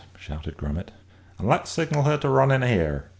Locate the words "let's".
1.47-1.69